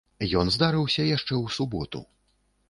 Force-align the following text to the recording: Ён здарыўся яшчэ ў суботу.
Ён 0.39 0.47
здарыўся 0.55 1.05
яшчэ 1.09 1.31
ў 1.35 1.55
суботу. 1.59 2.03